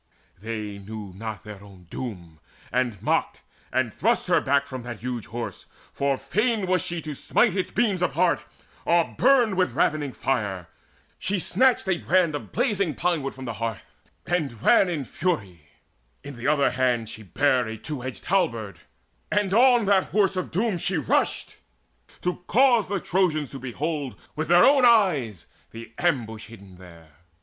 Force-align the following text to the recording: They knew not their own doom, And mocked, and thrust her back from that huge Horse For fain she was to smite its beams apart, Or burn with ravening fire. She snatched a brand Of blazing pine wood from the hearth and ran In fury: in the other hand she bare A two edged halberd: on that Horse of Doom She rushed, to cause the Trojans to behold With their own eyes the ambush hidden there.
They 0.41 0.79
knew 0.79 1.13
not 1.15 1.43
their 1.43 1.63
own 1.63 1.83
doom, 1.91 2.39
And 2.71 2.99
mocked, 3.03 3.41
and 3.71 3.93
thrust 3.93 4.25
her 4.29 4.41
back 4.41 4.65
from 4.65 4.81
that 4.81 5.01
huge 5.01 5.27
Horse 5.27 5.67
For 5.93 6.17
fain 6.17 6.61
she 6.79 6.95
was 6.95 7.03
to 7.03 7.13
smite 7.13 7.55
its 7.55 7.69
beams 7.69 8.01
apart, 8.01 8.41
Or 8.83 9.13
burn 9.15 9.55
with 9.55 9.73
ravening 9.75 10.11
fire. 10.13 10.67
She 11.19 11.37
snatched 11.37 11.87
a 11.87 11.99
brand 11.99 12.33
Of 12.33 12.51
blazing 12.51 12.95
pine 12.95 13.21
wood 13.21 13.35
from 13.35 13.45
the 13.45 13.53
hearth 13.61 13.95
and 14.25 14.63
ran 14.63 14.89
In 14.89 15.05
fury: 15.05 15.69
in 16.23 16.35
the 16.35 16.47
other 16.47 16.71
hand 16.71 17.07
she 17.07 17.21
bare 17.21 17.67
A 17.67 17.77
two 17.77 18.01
edged 18.03 18.25
halberd: 18.25 18.79
on 19.31 19.85
that 19.85 20.05
Horse 20.05 20.35
of 20.35 20.49
Doom 20.49 20.79
She 20.79 20.97
rushed, 20.97 21.57
to 22.23 22.37
cause 22.47 22.87
the 22.87 22.99
Trojans 22.99 23.51
to 23.51 23.59
behold 23.59 24.19
With 24.35 24.47
their 24.47 24.65
own 24.65 24.83
eyes 24.83 25.45
the 25.69 25.93
ambush 25.99 26.47
hidden 26.47 26.77
there. 26.79 27.17